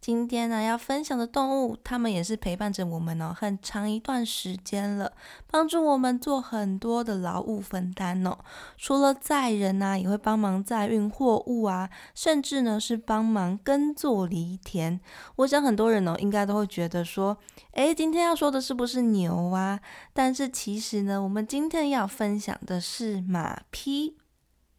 [0.00, 5.12] 今天呢，要分享的动物，它们也是陪伴着我们哦，很长一段时间了，
[5.46, 8.38] 帮助我们做很多的劳务分担哦。
[8.78, 14.98] 除了载人呐，也会帮忙载运货物啊，甚至呢是帮忙耕作犁田。
[15.36, 17.36] 我想很多人哦，应该都会觉得说，
[17.72, 19.80] 诶，今天要说的是不是牛啊？
[20.14, 24.16] 但是其实呢，我们今天要分享的是马匹。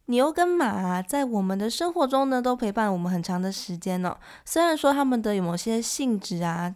[0.06, 4.16] 牛跟马在我们的生活中呢，都陪伴我们很长的时间呢。
[4.44, 6.74] 虽然说它们的有某些性质啊，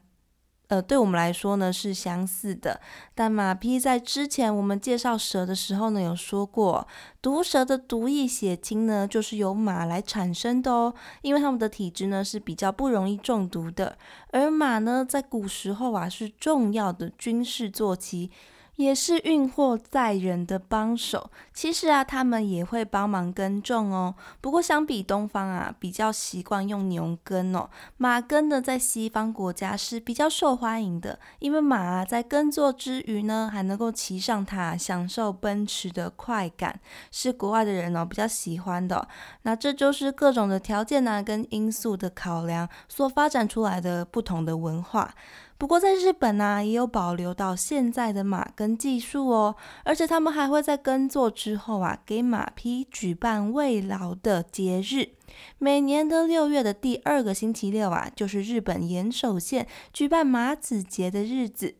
[0.68, 2.80] 呃，对我们来说呢是相似的，
[3.14, 6.86] 但马匹在之前我们介绍蛇的时候呢，有说过，
[7.20, 10.94] 毒蛇的毒液血清呢，就是由马来产生的哦。
[11.22, 13.98] 因为它们的体质呢是比较不容易中毒的，
[14.30, 18.30] 而马呢，在古时候啊是重要的军事坐骑。
[18.76, 21.30] 也是运货载人的帮手。
[21.52, 24.14] 其实啊，他们也会帮忙耕种哦。
[24.40, 27.68] 不过相比东方啊，比较习惯用牛耕哦。
[27.96, 36.78] 马耕呢，在西方国家是比较受欢迎的，因为马啊，在耕作之余呢，还能够骑上它，享受奔驰的快感，
[37.10, 39.08] 是国外的人哦比较喜欢的。
[39.42, 45.14] 那这就是各种的条件呢，跟因素的考量所发展出来的不同的文化。
[45.58, 55.16] 不过在日本呢，也有保留到现在的马耕技术哦，而且他们还会在耕作之后啊，给马匹举办慰劳的节日。
[55.58, 61.74] 每年的六月的第二个星期六啊，就是日本岩手县举办马子节的日子。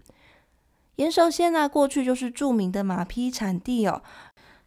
[0.96, 4.02] 岩手县呢，过去就是著名的马匹产地哦。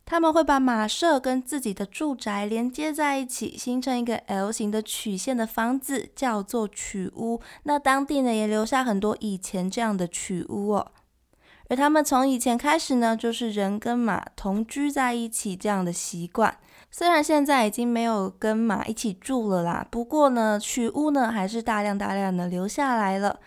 [0.10, 7.40] 他们会把马舍跟自己的住宅连接在一起，形成一个 L 型的曲线的房子，叫做曲屋。
[7.62, 10.92] 那当地呢也留下很多以前这样的曲屋哦。
[11.70, 16.58] 而他们从以前开始呢，就是人跟马同居在一起这样的习惯。
[16.90, 23.40] 虽然现在已经没有跟马一起住了啦，不过呢，曲屋呢还是大量大量的留下来了。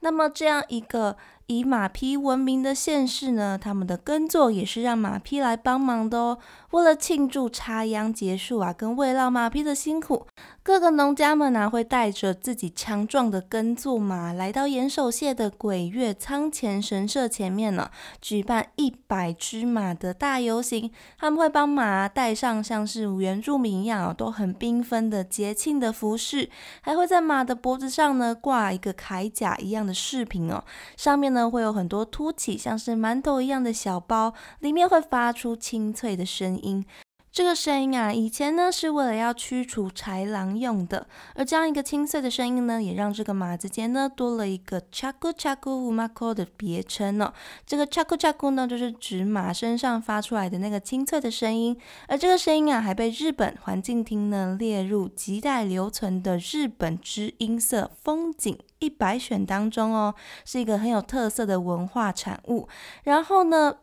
[0.00, 1.16] 那么这样一个。
[1.52, 6.38] 以马匹闻名的县市呢，他们的耕作也是让马匹来帮忙的哦。
[6.70, 10.26] 为了庆祝插秧结束啊，跟慰劳马匹的辛苦。
[10.62, 17.90] 各个农家们呢，会带着自己强壮的耕作马，来到岩手县的鬼月仓前神社前面呢，
[18.20, 20.90] 举办一百只马的大游行。
[21.18, 26.48] 他们会帮马带上像是原住民一样都很缤纷的节庆的服饰，
[26.80, 30.64] 还会在马的脖子上呢挂一个铠甲一样的饰品哦，
[30.96, 36.84] 上面呢会有很多凸起像是馒头一样的小包，里面会发出清脆的声音。
[37.32, 47.32] 这个声音啊，以前呢是为了要驱除豺狼用的，而这样一个清脆的声音呢，也让这个马子间呢多了一个 chaku chaku umako 的别称哦。
[47.64, 51.74] 这个 chaku chaku 呢，就是指马身上发出来的那个清脆的声音，
[52.06, 62.68] 而这个声音啊，还被日本环境厅呢列入亟待留存的日本之音色风景一百选当中哦，是一个很有特色的文化产物。
[63.04, 63.76] 然后呢？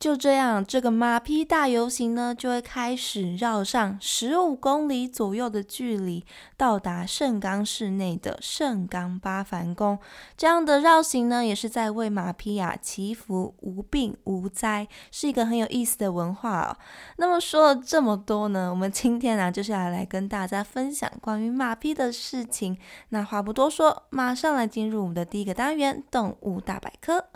[0.00, 6.24] 就这样，这个马匹大游行呢，就会开始绕上十五公里左右的距离，
[6.56, 9.98] 到达盛冈市内的盛冈八幡宫。
[10.38, 16.76] 这样的绕行呢，也是在为马匹啊祈福无病无灾，是一个很有意思的文化哦。
[17.18, 22.78] 那么说了这么多呢，我们今天呢，就是要来跟大家分享关于马匹的事情。
[23.10, 27.26] 那话不多说，马上来进入我们的第一个单元——动物大百科。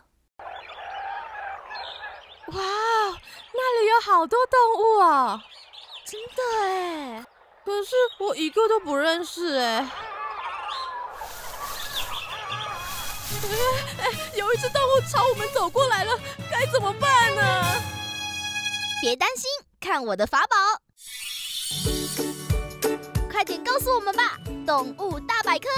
[2.46, 2.62] 哇，
[3.52, 5.41] 那里有好多动物哦，
[6.06, 7.25] 真的哎！
[7.64, 9.91] 可是我一个都不认识哎。
[13.43, 13.49] 哎
[14.00, 16.19] 哎，有一只动物朝我们走过来了，
[16.50, 17.64] 该怎么办呢？
[19.00, 19.50] 别担心，
[19.81, 20.56] 看我的法宝！
[23.31, 25.69] 快点告诉我们吧，动物大百科。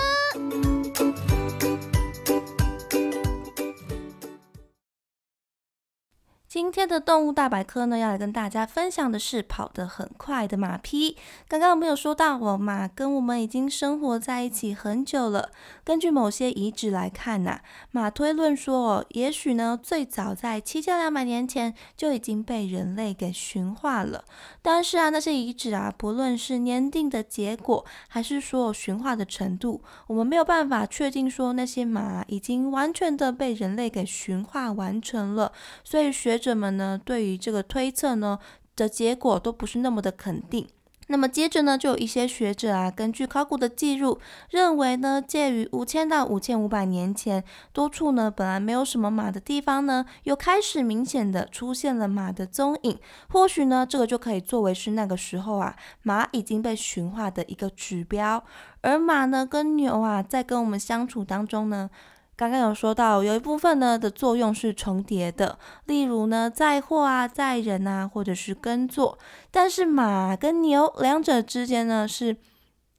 [6.57, 11.15] 今天的动物大百科呢，要来跟大家分享的是跑得很快的马匹。
[11.49, 15.51] 刚刚我们有说到哦，马跟我们已经生活在一起很久了。
[15.85, 17.61] 根据某些遗址来看呐，
[17.91, 24.25] 马推论说哦，也许呢，最早在七千两百年前就已经被人类给驯化了。
[24.63, 35.53] 但是啊，那些遗址啊，不论是年定的结果，还是说驯化的程度，我们没有办法确定说那些马已经完全的被人类给驯化完成了。
[35.85, 36.41] 所以学。
[36.47, 38.39] 者们呢，对于这个推测呢
[38.77, 40.69] 的结果都不是那么的肯定。
[41.09, 44.19] 那么接着呢，就有一些学者啊，根据考古的记录，
[44.51, 52.99] 认为呢，介于五千到五千五百年前，多处呢本来没有什么马的地方呢，又开始明显的出现了马的踪影。
[53.29, 58.43] 或许呢，这个就可以作为是那个时候啊，马已经被驯化的一个指标。
[58.83, 61.91] 而马呢，跟牛啊，在跟我们相处当中呢。
[62.37, 69.19] 刚刚有说到，有一部分呢的作用是重叠的，例如呢载货啊、载人啊，或者是耕作。
[69.51, 72.37] 但是马跟牛两者之间呢是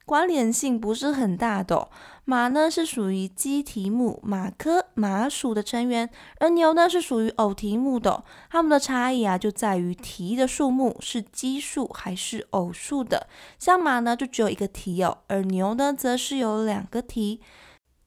[0.04, 1.88] 关联性不是很大的。
[2.24, 8.24] 马呢是属于鸡蹄目马科马属的成员，而牛呢是属于偶蹄目的。
[8.50, 13.28] 它们的差异啊就在于蹄的数目是奇数还是偶数的。
[13.56, 17.40] 像马呢就只有一个蹄哦，而牛呢则是有两个蹄。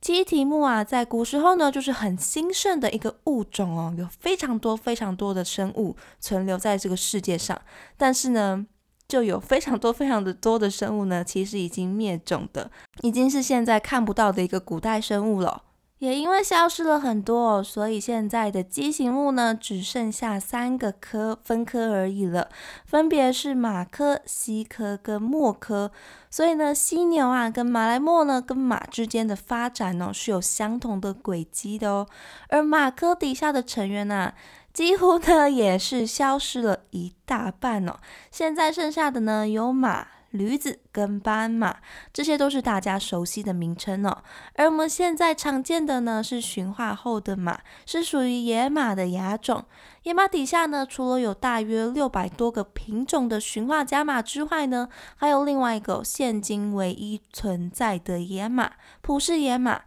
[0.02, 7.62] 鸡蹄目啊，在古时候呢，就是很兴盛的一个物种哦，有非常多非常多的生物存留在这个世界上。
[7.98, 8.66] 但是呢，
[9.08, 12.72] 就有非常多非常的多的生物呢，其实已经灭种的，
[13.04, 15.62] 已经是现在看不到的一个古代生物了。
[16.02, 22.50] 也因为消失了很多，所以现在的畸形目呢，只剩下三个科分科而已了，
[22.88, 25.92] 分别是马科、犀科跟貘科。
[26.32, 32.08] 所以呢，犀牛啊跟马来貘呢，跟马之间的发展呢是有相同的轨迹的哦。
[32.50, 34.34] 而马科底下的成员呢，
[34.74, 38.00] 几乎呢也是消失了一大半哦。
[38.32, 40.08] 现在剩下的呢有马。
[40.32, 41.78] 驴子跟斑马，
[42.12, 44.24] 这些都是大家熟悉的名称哦。
[44.56, 49.66] 而我们现在常见的呢，是驯化后的马，是属于野马的亚种。
[50.04, 59.84] 野马底下呢，除了有大约六百多个品种的驯化家马之外呢，还有另外一个现今唯一存在的野马——普氏野马。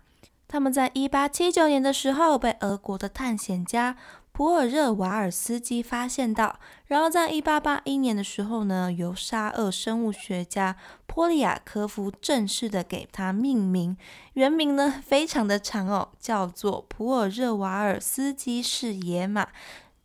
[0.46, 3.96] 他们在一八七九年的时候，被俄国的探险家。
[4.36, 10.74] 普尔热瓦尔斯基发现到，然后在一八八一年的时候呢，由沙俄生物学家
[11.06, 13.96] 波利亚科夫正式的给它命名，
[14.32, 19.46] 原名呢非常的长哦，叫做普尔热瓦尔斯基氏野马，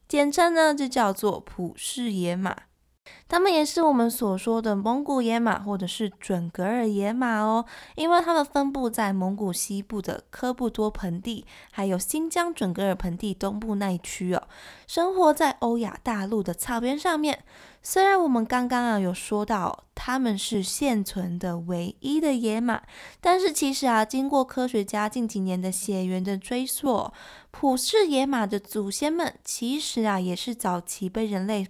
[0.07, 2.55] 简称呢就叫做普氏野马。
[3.29, 7.63] 它们也是我们所说的蒙古野马，或者是准格尔野马哦，
[7.95, 14.47] 因为它们分布在蒙古西部的科布多盆地，还有新疆准格尔盆地东部那一区哦，
[14.87, 17.43] 生活在欧亚大陆的草原上面。
[17.83, 22.81] 虽然我们刚刚啊有说到它们是现存的唯一的野马，
[23.21, 27.11] 但是其实啊，经过科学家近几年的血缘的追溯，
[27.51, 31.67] 普氏野马的祖先们其实啊也是早期被人类。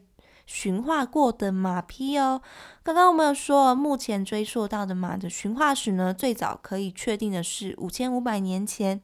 [0.52, 2.42] 驯化过的马匹哦，
[2.82, 9.00] 刚刚我们有说，目前追溯到的马的驯化史呢，最早可以确定的是五千五百年前，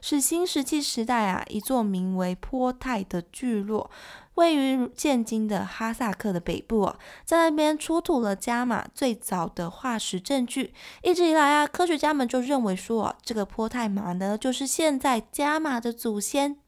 [0.00, 3.90] 是新石器时代啊，一座名为坡泰的聚落，
[4.36, 6.94] 位于现今的哈萨克的北部，
[7.24, 10.72] 在那边出土了加马最早的化石证据。
[11.02, 16.58] 一直以来啊，科学家们就认为说，这个坡泰马呢，就是现在加马的祖先。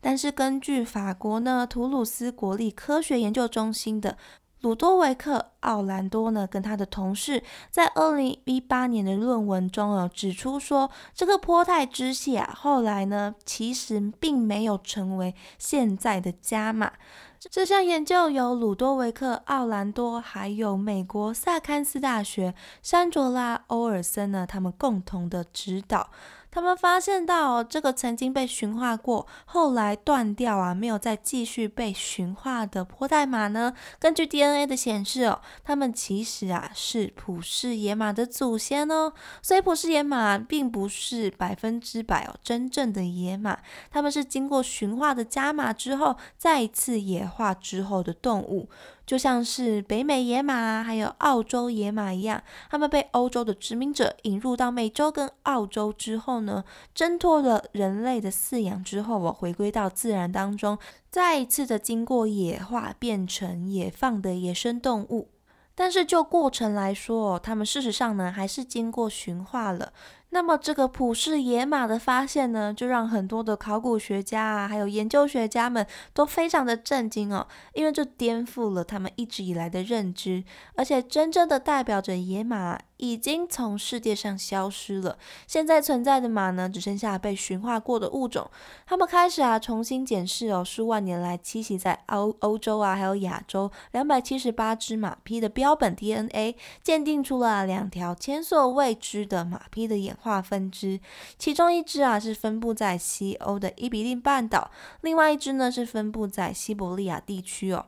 [0.00, 4.16] 但是根据法国呢图鲁斯国立科学研究中心的
[4.60, 16.92] 鲁多维克·奥兰多呢，跟他的同事在二零一八年的论文中有指出说，这个坡泰支系啊，后来呢其实并没有成为现在的加马。
[17.38, 26.10] 这项研究由鲁多维克·奥兰多还有美国萨堪斯大学山卓拉·欧尔森呢，他们共同的指导。
[26.58, 33.72] 他们发现到这个曾经被驯化过，后来断掉啊，没有再继续被驯化的坡代马呢？
[34.00, 39.12] 根据 DNA 的显示哦，它们其实啊是普氏野马的祖先哦。
[39.40, 43.60] 所以普氏野马并不是百分之百哦真正的野马，
[43.92, 48.68] 它们是经过驯化的家马之后，再次野化之后的动物。
[49.08, 56.62] 就像是北美野马还有澳洲野马一样，它们被欧洲的殖民者引入到美洲跟澳洲之后呢，
[56.94, 60.78] 挣脱了人类的饲养之后，我回归到自然当中，
[61.10, 65.30] 再一次的经过野化，变成野放的野生动物。
[65.74, 69.94] 但是就过程来说，它们事实上呢，还是经过驯化了。
[70.30, 80.44] 那么这个普氏野马的发现呢，就让很多的考古学家啊，还有研究学家们都非常的震惊哦，因为这颠覆了他们一直以来的认知，
[80.76, 82.78] 而且真正的代表着野马。
[82.98, 85.18] 已经从世界上消失了。
[85.46, 88.48] 现在存在的马呢，只剩下被驯化过的物种。
[88.86, 101.00] 他们开始啊，重新检视哦，数万年来栖息在欧欧洲啊，还有亚洲两百七十八只马匹的标本 DNA，鉴定出了两条前所未知的马匹的演化分支。
[101.38, 107.86] 其中一只啊，是分布在西欧的伊比利半岛，另外一只呢，是分布在西伯利亚地区哦。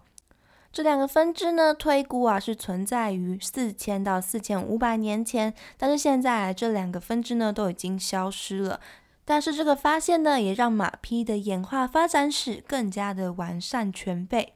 [0.73, 8.79] 这两个分支呢，推估啊是存在于四千到四千五百年前，但是现在这两个分支呢都已经消失了。
[9.25, 14.55] 但是这个发现呢，也让马匹的演化发展史更加的完善全备。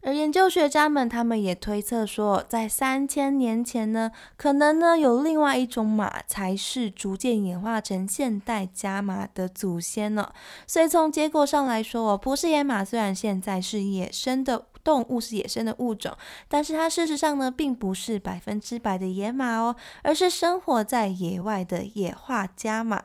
[0.00, 10.32] 而研究学家们他们也推测说，在三千年前呢，可能呢有另外一种马才是逐渐演化成现代家马的祖先呢。
[10.66, 14.64] 所以从结果上来说，哦，不是野马虽然现在是野生的。
[14.86, 16.16] 动物是野生的物种，
[16.46, 19.74] 但是它事实上呢，并不是百分之百的野马哦，
[20.04, 23.02] 而是生活在野外的野化家马。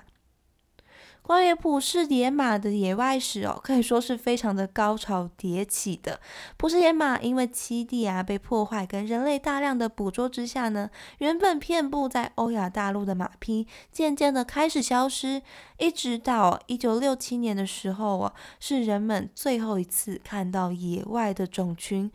[1.23, 6.19] 关于普氏野马的野外史哦，可以说是非常的高潮迭起的。
[6.57, 15.41] 普氏野马因为栖地啊被破坏，跟人类大量的捕捉之下呢，原本遍布在欧亚大陆的马匹，渐渐的开始消失，
[15.77, 22.11] 一直到一九六七年的时候哦，是人们最后一次看到野外的种群。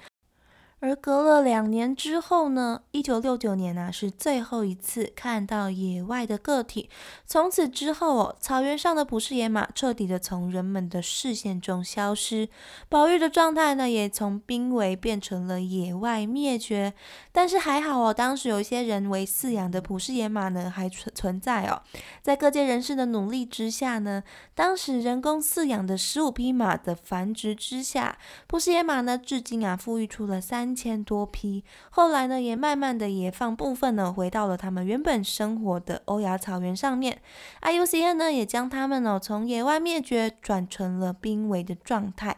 [0.81, 6.91] 而隔了两年之后呢，一九六九年呢是最后一次看到野外的个体。
[7.25, 12.49] 从此之后哦，草原上的普氏野马彻底的从人们的视线中消失，
[12.91, 16.93] 保育的状态呢也从濒危变成了野外灭绝。
[17.37, 21.83] 但是还好哦，当时有一些人为饲养的普氏野马呢还存存在哦，
[22.23, 24.23] 在各界人士的努力之下呢，
[24.55, 28.17] 当时人工饲养的十五匹马的繁殖之下，
[28.47, 30.75] 普氏野马呢至今啊富裕出了三。
[30.77, 37.19] 千多匹，后来呢，也慢慢的也放部分呢回到了他们原本生活的欧亚草原上面。
[37.63, 42.37] IUCN 呢，也将他们呢从野外灭绝转成了濒危的状态。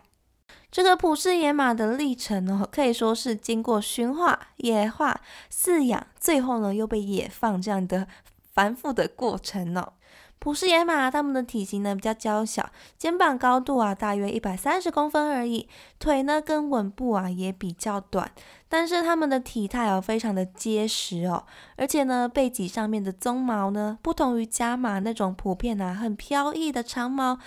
[0.71, 5.21] 这个普氏野马的历程呢，可以说是经过驯化、野化、
[5.51, 8.07] 饲养，最后呢又被野放这样的
[8.53, 9.93] 繁复的过程呢。
[10.39, 15.67] 普氏野马，它们的体型呢比较娇小，肩膀高度啊大约一百三十公分而已，
[15.99, 18.31] 腿呢跟吻部啊也比较短，
[18.69, 21.45] 但是它们的体态哦非常的结实哦，
[21.77, 27.39] 而且呢背脊上面的鬃毛呢，不同于家马那种普遍啊很飘逸的长毛。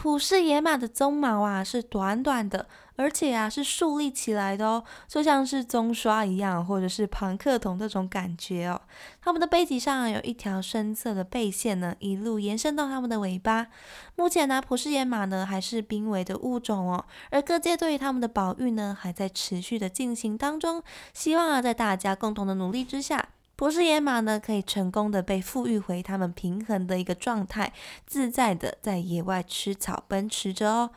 [0.00, 8.80] 普氏野马的鬃毛啊是短短的，而且啊是竖立起来的哦，就像是鬃刷一样，或者是庞克桶这种感觉哦。
[9.20, 13.66] 它们的背脊上有一条深色的背线呢，一路延伸到它们的尾巴。
[14.14, 20.80] 目前呢，普氏野马呢还是濒危的物种哦，而各界对于它们的保育呢还在持续的进行当中。
[21.12, 23.30] 希望啊，在大家共同的努力之下。
[23.58, 27.72] 博士野马呢，可以成功的被赋予回它们平衡的一个状态，
[28.06, 30.90] 自在的在野外吃草奔驰着哦。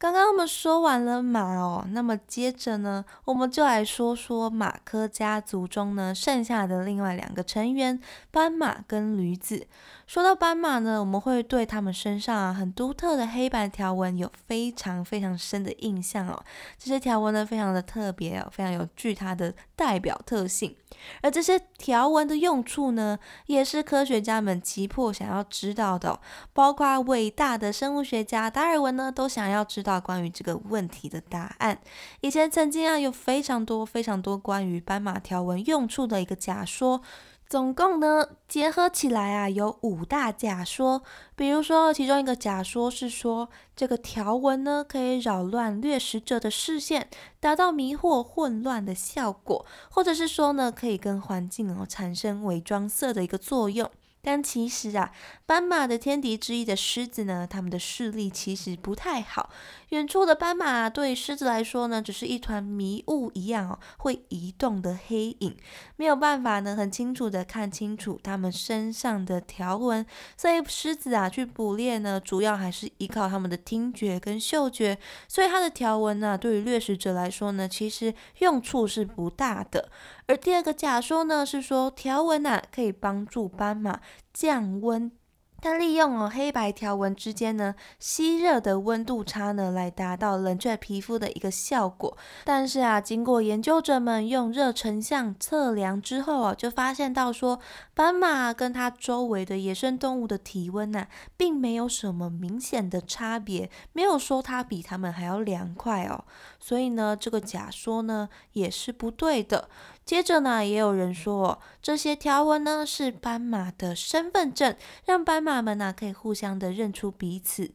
[0.00, 8.00] 刚刚我们说完了马哦，那么接着呢，我们就来说说马科家族中呢剩下的另外两个成员——
[8.32, 9.68] 斑马跟驴子。
[10.08, 16.42] 说到斑马呢，我们会对它们身上啊很独特的黑白条纹有非常非常深的印象哦。
[16.78, 20.74] 这些条纹呢，非常的特别哦，非常有具它的代表特性。
[21.20, 26.18] 而这些条纹的用处呢，也是科学家们急迫想要知道的。
[26.54, 31.78] 包括伟大的生物学家达尔文呢，都想要知道关于这个问题的答案。
[32.22, 37.02] 以前曾经啊，有非常多非常多关于斑马条纹用处的一个假说。
[37.48, 41.02] 总共呢，结合起来啊，有五大假说。
[41.34, 47.08] 比如说，其中一个假说是说，这个条纹呢，可以扰乱掠食者的视线，
[47.40, 53.90] 达到迷惑混乱的效果；或者是说呢，可以跟环境哦产生伪装色的一个作用。
[54.20, 55.12] 但其实啊，
[55.46, 59.48] 斑马的天敌之一的狮子呢，它们的视力其实不太好。
[59.90, 65.56] 远处的斑马对狮子来说呢，只是一团迷雾一样哦，会移动的黑影，
[65.96, 70.04] 没有办法呢很清楚的看清楚它们身上的条纹。
[70.36, 74.98] 所以狮子啊去捕猎呢，主要还是依靠它们的听觉跟嗅觉。
[75.26, 79.90] 所以它的条纹呢，对于掠食者来说呢，其实用处是不大的。
[80.26, 84.00] 而第二个假说呢，是说条纹啊可以帮助斑马
[84.34, 85.10] 降温。
[85.60, 92.16] 它利用了黑白条纹之间呢吸热的温度差呢，来达到冷却皮肤的一个效果。
[92.44, 97.58] 但是啊，经过研究者们用热成像测量之后啊，就发现到说，
[97.92, 106.24] 斑马跟它周围的野生动物的体温呢，并没有什么明显的差别，没有说它比它们还要凉快哦。
[106.60, 109.68] 所以呢，这个假说呢也是不对的。
[110.08, 114.74] 接着呢，也有人说，这些条纹呢是斑马的身份证，
[115.04, 117.72] 让斑马们呢可以互相的认出彼此。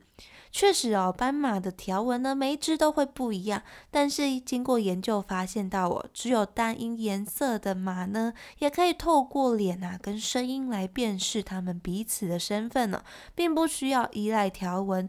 [0.51, 3.61] 确实哦，斑马的条纹呢每一只都会不一样，
[3.91, 13.03] 但是经过研究发现到哦，只有单一颜色的马呢，也可以透过脸啊跟声音来辨识它们彼此的身份呢，
[13.35, 15.07] 并不需要依赖条纹。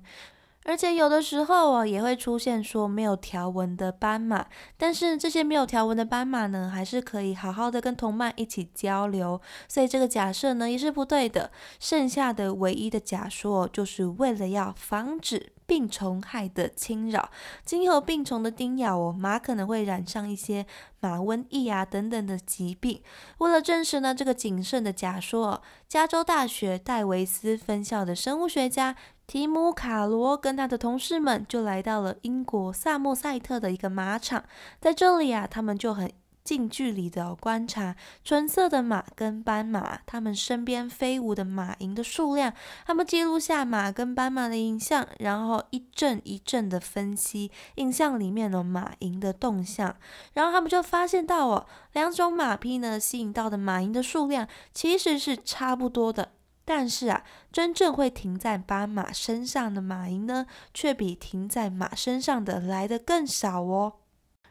[0.64, 11.50] 而且有的时候哦，也会出现说没有条纹的斑马，但是这些没有条纹的斑马呢，还是可以好好的跟同伴一起交流，所以这个假设呢也是不对的。
[11.78, 17.30] 剩下的唯一的假说，就是为了要防止病虫害的侵扰，
[17.64, 20.64] 今后病虫的叮咬哦，马可能会染上一些
[21.00, 23.02] 马瘟疫啊等等的疾病。
[23.38, 28.96] 为了证实呢这个谨慎的假说，加州大学戴维斯分校的生物学家。
[29.26, 34.44] 提姆·卡罗跟他的同事们就来到了英国萨默塞特的一个马场，
[34.80, 36.12] 在这里啊，他们就很
[36.44, 42.52] 近距离的观察纯色的马跟斑马，他们身边飞舞的马蝇的数量，
[42.84, 49.96] 他们记录下马跟斑马的影像，然后一阵一阵的分析影像里面的马蝇的动向，
[50.34, 56.32] 然后他们就发现到哦，两种马匹呢吸引到的马蝇的数量其实是差不多的。
[56.64, 64.03] 但是啊，真正会停在斑马身上的马蝇呢，却比停在马身上的来的更少哦。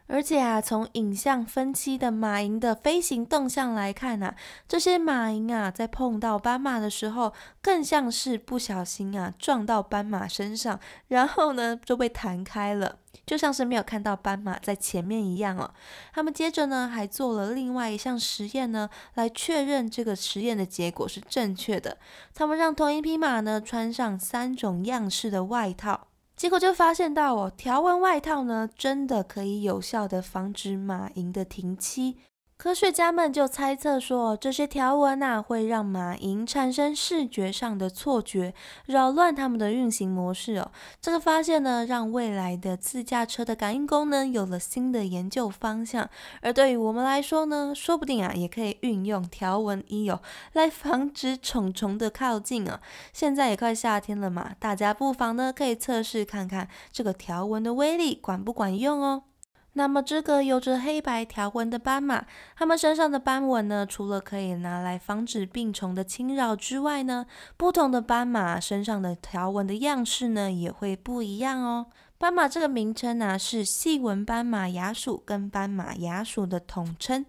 [0.06, 4.34] 而且啊，从影像分析的马蝇的飞行动向来看啊，
[4.68, 7.32] 这些马蝇啊，在碰到斑马的时候，
[7.62, 12.98] 更像是不小心啊撞到斑马身上，然后呢就被弹开了。
[13.24, 15.72] 就像是没有看到斑马在前面一样哦。
[16.12, 21.96] 他们接着呢还做了另外一项实验呢，来确认这个实验的结果是正确的。
[22.34, 32.16] 他们让同一匹马呢穿上三种样式的外套，结果就发现到哦，条纹外套呢真的可以有效的防止马蝇的停栖。
[32.56, 38.54] 科学家们就猜测说，这些条纹啊会让马蝇产生视觉上的错觉，
[38.86, 40.70] 扰乱它们的运行模式哦。
[41.00, 46.08] 这个发现呢，让未来的自驾车的感应功能有了新的研究方向。
[46.40, 52.80] 而对于我们来说呢，说不定啊也可以运用条纹衣哦，来防止虫虫的靠近啊。
[53.12, 59.24] 现在也快夏天了嘛，大家不妨呢可以测试看看这个条纹的威力管不管用哦。
[59.76, 62.24] 那么，这个有着黑白条纹的斑马，
[62.56, 71.86] 它们身上的斑纹呢，除了可以拿来防止病虫的侵扰之外呢，不同的斑马身上的条纹的样式呢，也会不一样哦。
[72.18, 77.26] 斑马这个名称呢，是细纹斑马亚属跟斑马亚属的统称。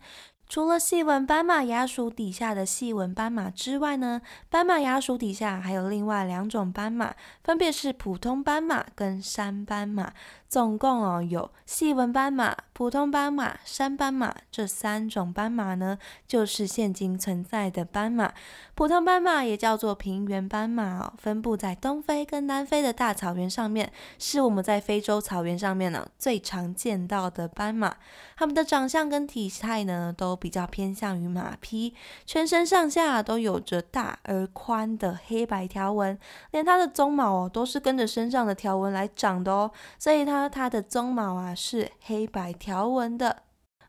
[0.47, 10.13] 除了细纹斑马亚属底下的细纹斑马之外呢，斑马亚属底下还有另外两种斑马，分别是普通斑马跟山斑马。
[10.47, 18.33] 总共哦有细纹斑马、普通斑马、山斑马这三种斑马呢，就是现今存在的斑马。
[18.75, 27.95] 普通斑马也叫做平原斑马哦，分布在东非跟南非的大草原上面，是我们在非洲草原上面呢最常见到的斑马。
[28.37, 31.93] 它们的长相跟体态呢都比较偏向于马匹，
[32.25, 36.17] 全身上下都有着大而宽的黑白条纹，
[36.51, 40.34] 连它的鬃毛哦都是跟着身上的条纹来长的哦，所以它。
[40.49, 43.43] 它的鬃毛啊是黑白条纹的。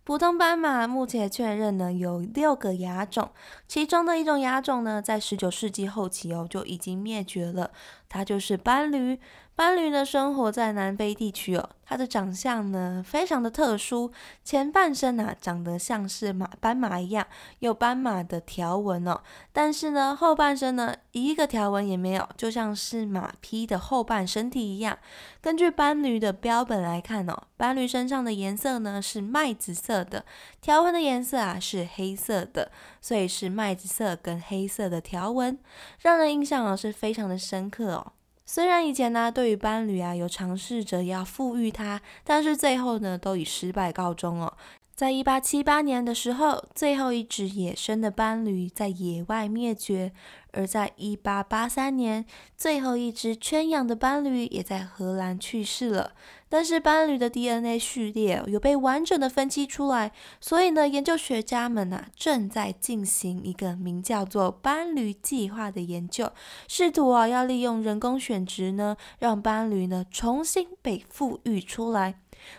[0.04, 3.30] 普通斑马目前确认呢有六个亚种，
[3.66, 7.72] 其中的一种亚种呢在十九世纪后期哦就已经灭绝了，
[8.08, 9.18] 它就是斑驴。
[9.56, 14.12] 斑驴呢生活在南非地区哦，它的长相呢非常的特殊，
[14.44, 17.26] 前半身啊长得像是马斑马一样，
[17.60, 19.22] 有斑马的条纹哦，
[19.54, 24.98] 但是呢后半身呢一个条纹也没有，就像是马匹的后半身体一样。
[25.40, 30.26] 根据斑驴的标本来看哦，斑驴身上的颜色呢是麦紫色的，
[30.60, 35.58] 条纹的颜色啊是黑色的，所以是麦紫色跟黑色的条纹，
[36.00, 38.12] 让人印象啊是非常的深刻哦。
[38.48, 44.56] 虽然以前呢，对于伴侣啊有尝试着要赋予他，但是最后呢都以失败告终哦。
[44.96, 50.10] 在一八七八年的时候，最后一只野生的斑驴在野外灭绝。
[50.52, 52.24] 而在一八八三年，
[52.56, 56.12] 最后一只圈养的斑驴也在荷兰去世了。
[56.48, 66.32] 但是斑驴的 DNA 序列有被完整的分析出来，所以呢，研究学家们啊正在进行一个名叫做“斑驴计划”的研究，
[66.68, 72.14] 试图啊要利用人工选殖呢，让斑驴呢重新被富裕出来。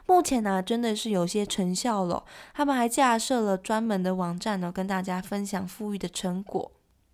[0.05, 2.23] 目前呢，真的是有些成效了。
[2.53, 6.71] 他们还架设了专门的网站呢，跟大家分享富裕的成果。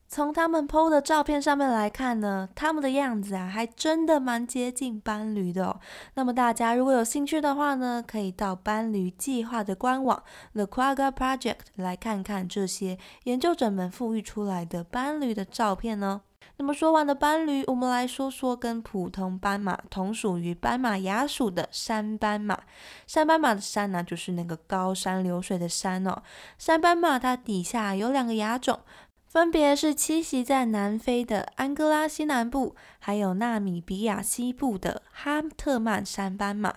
[0.07, 5.79] 从他们 PO 的照片上面来看呢，他们的样子啊，还真的蛮接近斑驴的哦。
[6.13, 10.21] 那么大家如果有兴趣的话呢，可以到斑驴计划的官网
[10.53, 16.21] The Quagga Project 来看看这些研究者们富裕出来的斑驴的照片呢。
[16.57, 22.59] 那么说完了斑驴，我们来说说跟普通斑马同属于斑马亚属的山斑马。
[23.07, 26.21] 山斑马的山呢，就是那个高山流水的山哦。
[26.57, 28.79] 山斑马它底下有两个亚种。
[29.25, 36.75] 分别是栖息在南非的安哥拉西南部，还有纳米比亚西部的哈特曼山斑马。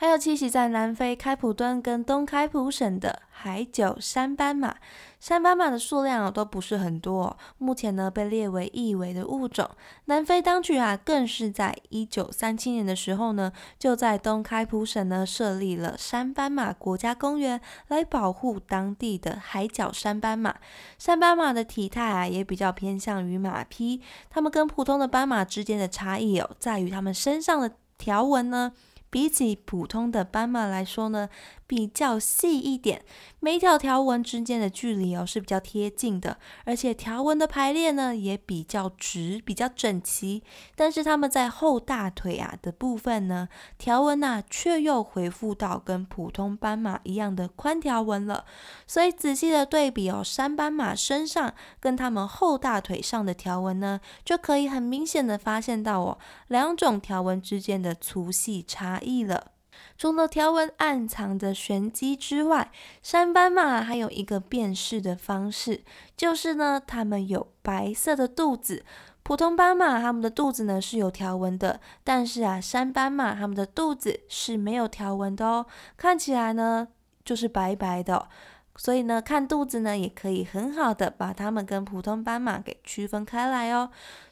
[0.00, 4.76] 还有栖息在南非开普敦跟东开普省的海九山斑马，
[5.18, 9.68] 山斑马的数量都不是很多，目前呢被列为易危的物种。
[10.06, 20.56] 南非当局啊，更是在一九三七年的时候呢，就在东开普省呢设立了山斑马国家公园，来保护当地的海角山斑马。
[20.96, 28.72] 山斑马的体态啊，也比较偏向于马匹，它们跟普通的斑马之间的差异哦，在于它们身上的条纹呢。
[29.10, 31.28] 比起普通的斑马来说呢，
[31.70, 33.04] 比较细一点，
[33.38, 40.42] 每一条条纹之间的距离哦是比较贴近的，而且条纹的排列呢也比较直，比较整齐。
[40.74, 48.44] 但是它们在后大腿啊的部分呢，条纹呐却又恢复到跟普通斑马一样的宽条纹了。
[48.88, 58.98] 所以仔细的对比哦，山斑马身上跟它们后大腿上的条纹呢，就可以很明显的发现到哦，两种条纹之间的粗细差。
[59.00, 59.52] 异了。
[59.96, 62.70] 除了条纹暗藏的玄机之外，
[63.02, 65.82] 山斑马还有一个辨识的方式，
[66.16, 68.84] 就是呢，它们有白色的肚子。
[69.22, 75.66] 普通斑马它们的肚子呢是有条纹的，但是啊，山斑马它们的肚子是没有条纹的哦，
[75.96, 76.88] 看起来呢
[77.24, 78.28] 就是白白的。
[78.76, 83.90] 所以呢，看肚子呢也可以很好的把它们跟普通斑马给区分开来哦。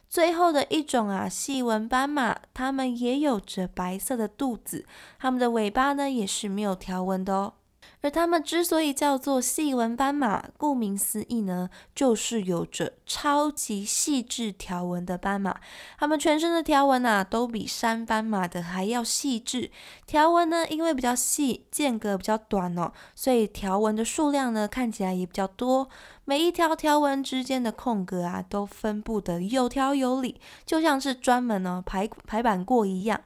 [0.09, 4.85] 最后的一种啊，细纹斑马，它们也有着白色的肚子，
[5.19, 7.53] 它们的尾巴呢也是没有条纹的哦。
[8.01, 15.59] 而它们之所以叫做细纹斑马，顾名思义呢，就是有着超级细致条纹的斑马。
[15.97, 19.69] 它们全身的条纹啊，都比山斑马的还要细致。
[20.07, 25.89] 条纹呢，因为比较细，间隔比较短哦，所以条纹的数量呢，看起来也比较多。
[26.23, 33.19] 每一条条纹之间的空格啊，都分布的有条有理，就像是专门呢排排版过一样。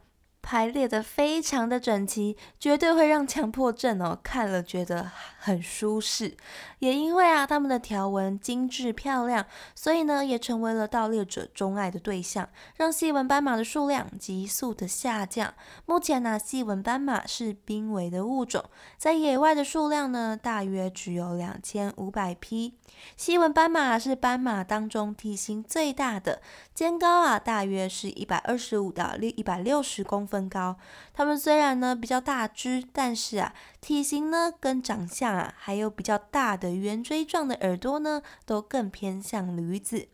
[0.43, 6.35] 排列的非常的整齐，绝对会让强迫症哦看了觉得很舒适。
[6.79, 15.53] 也因为啊，他们的条纹精致漂亮，所以呢，也成为了盗猎者钟爱的对象，让细纹斑马的数量急速的下降。
[15.85, 18.65] 目前呢，细纹斑马是濒危的物种，
[18.97, 22.77] 在野外的数量呢，大约只有两千五百匹。
[23.15, 26.41] 细纹斑马是斑马当中体型最大的，
[26.73, 30.75] 肩高啊大约是一百二十五到六一百六十公分分高。
[31.13, 40.07] 它们虽然呢比较大只，但是啊体型呢跟长相啊还有比较大的圆锥状的耳朵呢，都更偏向驴子。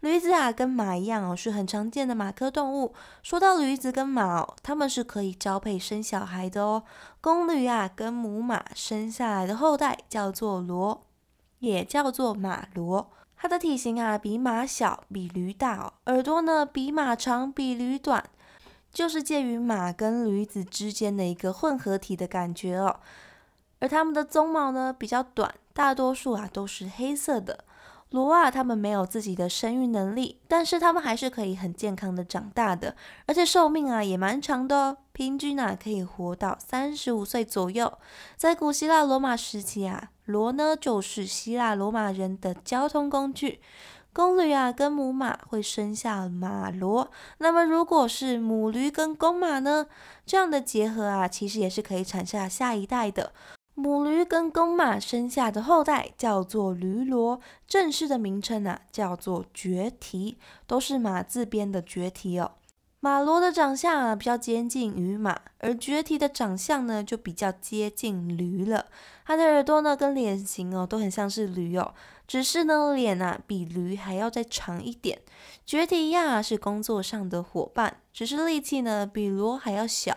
[0.00, 2.92] 驴子啊跟马一样哦，是很常见的马科动物。
[3.22, 6.82] 说到驴子跟马哦，它们是可以交配生小孩的哦。
[7.20, 11.02] 公驴啊跟母马生下来的后代叫做骡。
[11.60, 13.04] 也叫做马骡，
[13.36, 15.92] 它的体型啊比马小，比驴大哦。
[16.06, 18.30] 耳朵呢比马长，比驴短，
[18.92, 23.00] 就是介于马跟驴子之间的一个混合体的感觉哦。
[23.78, 27.64] 而它们的鬃毛呢比较短，大多数啊都是黑色的。
[28.10, 37.92] 骡啊，它们没有自己的生育能力，但是它们还是可以很健康的长大的，而且寿命啊也蛮长的哦，平均啊可以活到三十五岁左右。
[38.36, 43.60] 在古希腊罗马时期啊，骡呢就是希腊罗马人的交通工具。
[44.12, 49.86] 公驴啊跟母马会生下马骡，那么如果是母驴跟公马呢，
[50.26, 53.32] 这样的结合啊，其实也是可以产下下一代的。
[53.74, 62.52] 母驴跟公马生下的后代叫做驴骡，正式的名称呢叫做绝蹄，都是马字边的绝蹄哦。
[63.02, 68.86] 马罗的长相啊比较接近于马，而绝蹄的长相呢就比较接近驴了。
[69.24, 71.94] 它的耳朵呢跟脸型哦都很像是驴哦，
[72.30, 75.20] 只是呢脸啊比驴还要再长一点。
[75.66, 80.16] 绝提亚是工作上的伙伴，只是力气呢比罗还要小。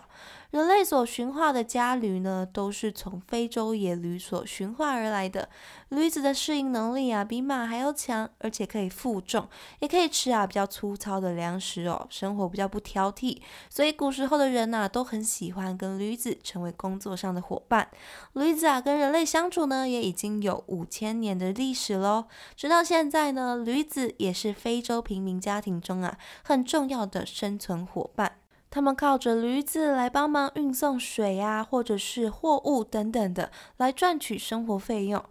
[0.54, 5.50] 人类所驯化的家驴呢，都是从非洲野驴所驯化而来的。
[5.89, 13.42] 驴子的适应能力啊，比马还要强，而且可以负重，也可以吃啊比较粗糙的粮食哦，生活比较不挑剔。
[13.68, 17.89] 所以古时候的人呐，都很喜欢跟驴子成为工作上的伙伴。
[18.34, 22.26] 驴子啊，跟人类相处呢，也已经有五千年的历史喽。
[22.56, 28.42] 直到现在呢，驴子也是非洲平民家庭中啊很重要的生存伙伴。
[28.74, 35.24] 他们靠着驴子来帮忙运送水啊，或者是货物等等的，来赚取生活费用。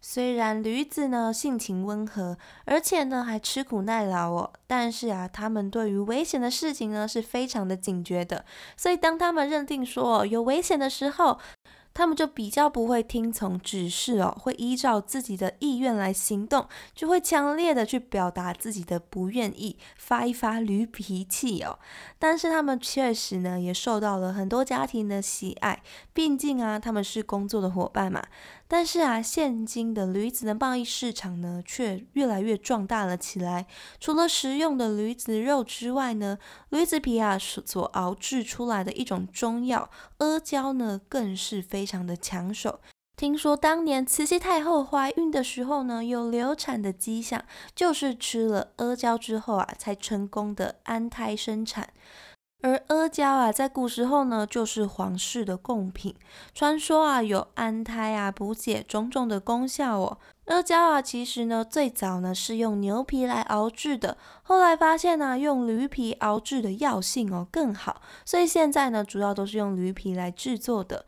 [0.00, 8.44] 虽然驴子呢性情温和，而且呢还吃苦耐劳哦，但是啊，他们对于危险的事情呢是非常的警觉的。
[8.76, 11.40] 所以当他们认定说有危险的时候，
[11.94, 21.78] 他们就比较不会听从指示哦，会依照自己的意愿来行动，就会强烈的去表达自己的不愿意，发一发驴脾气哦。
[22.18, 28.22] 但是他们确实呢，也受到了很多家庭的喜爱，毕竟啊，他们是工作的伙伴嘛。
[28.76, 33.68] 但是啊，现今的驴子的贸易市场呢，却越来越壮大了起来。
[34.00, 36.38] 除了食用的驴子肉之外呢，
[36.70, 42.80] 驴子皮啊所熬制出来的一种中药阿胶呢，更是非常的抢手。
[43.16, 47.44] 听说当年慈禧太后怀孕的时候呢，有流产的迹象，
[47.76, 51.90] 就是吃了阿胶之后啊，才成功的安胎生产。
[52.64, 56.14] 而阿胶啊，在古时候呢，就是皇室的贡品。
[56.54, 60.16] 传说啊，有安胎啊、补血种种的功效哦。
[60.46, 71.04] 阿胶啊，其实呢，最早呢是用牛皮来熬制的，后来发现呢，用驴皮熬制的药性哦更好，所以现在呢，主要都是用驴皮来制作的。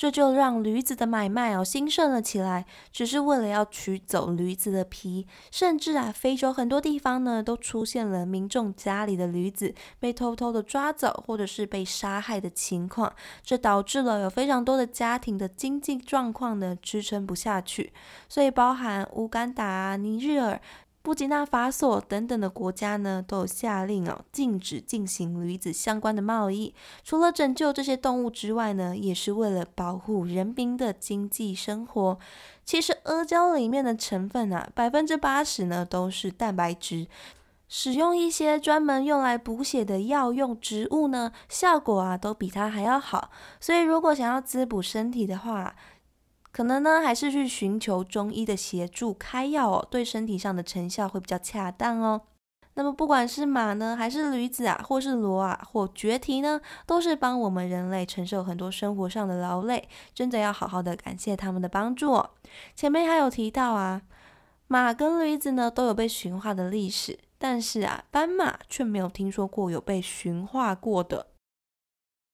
[0.00, 17.92] 这就让驴子的买卖哦兴盛了起来，只是为了要取走驴子的皮，甚至啊，非洲很多地方呢都出现了民众家里的驴子被偷偷的抓走，或者是被杀害的情况，这导致了有非常多的家庭的经济状况呢支撑不下去，
[18.26, 20.58] 所以包含乌干达、尼日尔。
[21.02, 26.74] 布吉纳法索等等的国家呢，都有下令哦，禁止进行驴子相关的贸易。
[27.02, 32.18] 除了拯救这些动物之外呢，也是为了保护人民的经济生活。
[32.64, 37.06] 其实阿胶里面的成分啊，百分之八十呢都是蛋白质。
[37.72, 43.30] 使用一些专门用来补血的药用植物呢，效果啊都比它还要好。
[43.60, 45.76] 所以如果想要滋补身体的话，
[46.52, 52.22] 可能呢，还是去寻求中医的协助开药哦，对身体上的成效会比较恰当哦。
[52.74, 62.30] 那么不管是马呢，还是驴子啊，或是骡啊，或绝蹄呢，都是帮我们人类承受很多生活上的劳累，真的要好好的感谢他们的帮助哦。
[62.74, 64.02] 前面还有提到啊，
[64.68, 71.26] 马跟驴子呢都有被驯化的历史，但是啊，斑马却没有听说过有被驯化过的。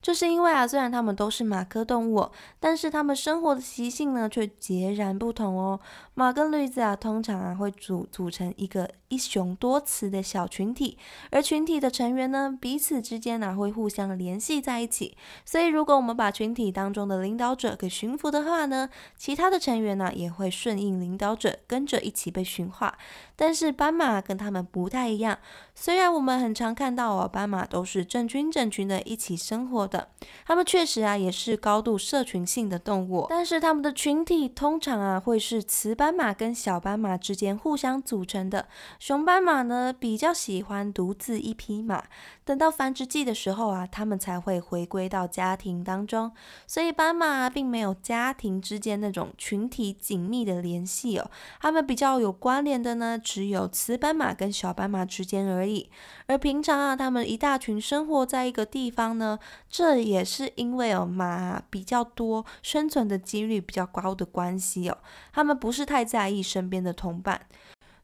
[0.03, 2.31] 这是因为啊，虽然它们都是马科动物，
[2.61, 5.81] 但是它们生活的习性呢却截然不同哦。
[6.15, 10.97] 马跟驴子啊，通常啊会组组成一个一雄多雌的小群体，
[11.33, 15.17] 而群体的成员呢彼此之间呢会互相联系在一起。
[15.45, 22.97] 所以如果我们把群体当中的领导者给驯服的话呢，其他的成员呢也会顺应领导者，跟着一起被驯化。
[23.37, 25.39] 但是斑马跟它们不太一样，
[25.75, 30.09] 虽然我们很常看到哦，斑马都是整群整群的一起生活的。
[30.47, 38.67] 它们确实啊，也是高度社群性的动物，但是它们的群体通常啊，会是雌斑马跟小斑马之间互相组成的。
[38.99, 42.05] 雄斑马呢，比较喜欢独自一匹马，
[42.45, 46.33] 等到繁殖季的时候啊，它们才会回归到家庭当中。
[46.67, 55.91] 所以斑马并没有家庭之间那种群体紧密的联系哦，它们比较有关联的呢，只有雌斑马跟小斑马之间而已。
[56.29, 59.37] 而平常啊，它们一大群生活在一个地方呢，
[59.69, 64.99] 这也是因为哦马比较多，生存的几率比较高的关系哦，
[65.33, 67.49] 它们不是太在意身边的同伴，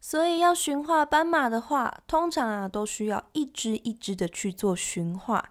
[0.00, 5.50] 所以要驯化斑马的话，通常啊都需要一只一只的去做驯化。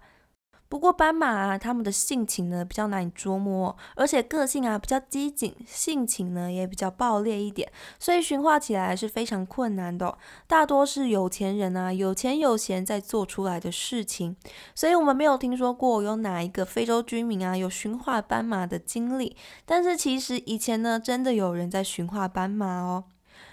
[0.72, 10.16] 不过斑马啊，它们的性情呢比较难以捉摸，而且个性啊比较机警，性情呢也比较暴烈一点，所以驯化起来是非常困难的。
[10.46, 14.34] 大多是有钱人啊，有钱有闲在做出来的事情，
[14.74, 19.36] 所以我们没有听说过有哪一个非洲居民啊有驯化斑马的经历。
[19.66, 23.04] 但是其实以前呢，真的有人在驯化斑马哦。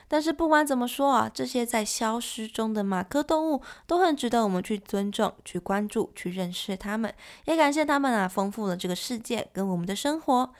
[0.10, 7.13] 但是不管怎么说啊，这些在消失中的马科动物都很值得我们去尊重、去关注、去认识它们。
[7.45, 10.52] 也感谢它们啊，丰富了这个世界跟我们的生活。